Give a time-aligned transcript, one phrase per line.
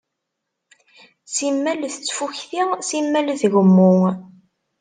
[1.33, 3.95] Simmal tettfukti, simmal tgemmu.